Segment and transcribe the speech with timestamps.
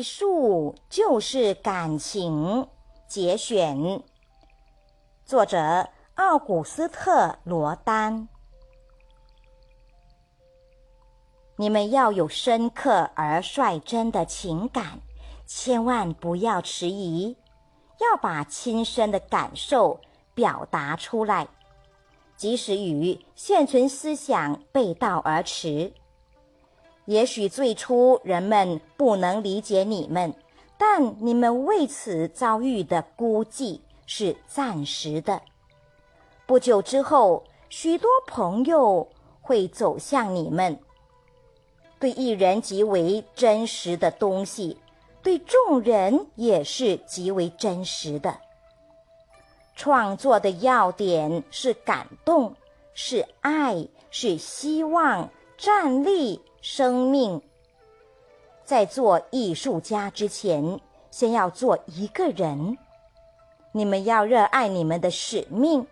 [0.00, 2.66] 艺术就是感情。
[3.06, 4.02] 节选，
[5.26, 8.26] 作者奥古斯特·罗丹。
[11.56, 15.02] 你们要有深刻而率真的情感，
[15.46, 17.36] 千万不要迟疑，
[17.98, 20.00] 要把亲身的感受
[20.32, 21.46] 表达出来，
[22.38, 25.92] 即使与现存思想背道而驰。
[27.04, 30.34] 也许最初人们不能理解你们。
[30.78, 35.42] 但你们为此遭遇的孤寂是暂时的，
[36.46, 39.06] 不久之后，许多朋友
[39.42, 40.78] 会走向你们。
[41.98, 44.78] 对一人极为真实的东西，
[45.22, 48.38] 对众人也是极为真实的。
[49.76, 52.56] 创作的要点是感动，
[52.94, 57.40] 是爱，是希望，站立，生命。
[58.64, 62.76] 在做艺术家之前，先要做一个人。
[63.72, 65.86] 你们要热爱你们的使命，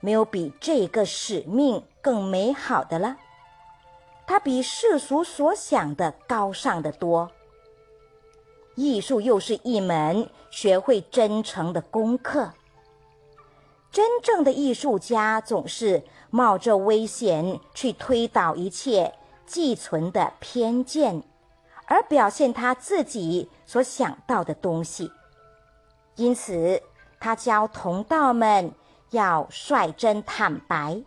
[0.00, 3.16] 没有比这个使命更美好的了。
[4.26, 7.30] 它比世俗所想的高尚的多。
[8.74, 12.52] 艺术又是一门学会真诚的功课。
[13.92, 19.14] 真正的艺术家总是冒着危险去推倒一切
[19.46, 21.22] 寄存的偏见。
[21.86, 25.12] 而表现他自己所想到的东西，
[26.16, 26.82] 因此
[27.20, 28.72] 他教同道们
[29.10, 31.02] 要率真坦白。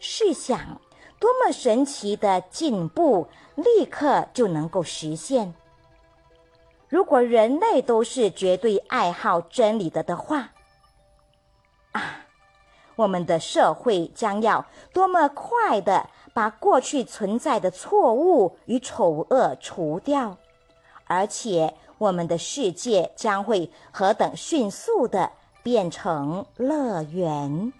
[0.00, 0.80] 试想，
[1.20, 5.54] 多么神奇的进步，立刻就能够实现！
[6.88, 10.50] 如果人类都是绝对爱好真理的的话，
[11.92, 12.21] 啊，
[13.02, 16.08] 我们的社会将要多么快的！
[16.34, 20.38] 把过去存在的错误与丑恶除掉，
[21.06, 27.72] 而且我们的世界将会何等迅速的变成乐园。